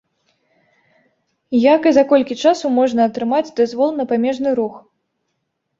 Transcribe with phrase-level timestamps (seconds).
[1.65, 4.73] Як і за колькі часу можна атрымаць дазвол на памежны рух?